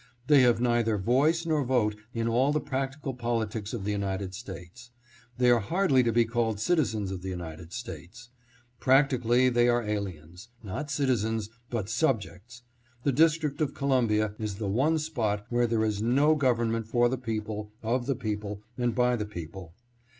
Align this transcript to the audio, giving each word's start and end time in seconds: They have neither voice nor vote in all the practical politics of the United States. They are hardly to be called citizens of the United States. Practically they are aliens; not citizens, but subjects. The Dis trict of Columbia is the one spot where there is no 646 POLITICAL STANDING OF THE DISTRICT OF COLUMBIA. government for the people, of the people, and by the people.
They 0.25 0.41
have 0.41 0.59
neither 0.59 0.97
voice 0.97 1.45
nor 1.45 1.63
vote 1.63 1.95
in 2.11 2.27
all 2.27 2.51
the 2.51 2.59
practical 2.59 3.13
politics 3.13 3.71
of 3.71 3.83
the 3.85 3.91
United 3.91 4.33
States. 4.33 4.89
They 5.37 5.51
are 5.51 5.59
hardly 5.59 6.01
to 6.01 6.11
be 6.11 6.25
called 6.25 6.59
citizens 6.59 7.11
of 7.11 7.21
the 7.21 7.29
United 7.29 7.71
States. 7.71 8.29
Practically 8.79 9.47
they 9.49 9.69
are 9.69 9.83
aliens; 9.83 10.49
not 10.63 10.89
citizens, 10.89 11.51
but 11.69 11.87
subjects. 11.87 12.63
The 13.03 13.11
Dis 13.11 13.37
trict 13.37 13.61
of 13.61 13.75
Columbia 13.75 14.33
is 14.39 14.55
the 14.55 14.67
one 14.67 14.97
spot 14.97 15.45
where 15.51 15.67
there 15.67 15.85
is 15.85 16.01
no 16.01 16.33
646 16.33 16.33
POLITICAL 16.33 16.33
STANDING 16.33 16.33
OF 16.33 16.47
THE 16.47 16.55
DISTRICT 16.55 16.55
OF 16.57 16.57
COLUMBIA. 16.57 16.57
government 16.57 16.87
for 16.87 17.07
the 17.09 17.17
people, 17.19 17.71
of 17.83 18.05
the 18.07 18.15
people, 18.15 18.61
and 18.79 18.95
by 18.95 19.15
the 19.15 19.25
people. 19.27 19.73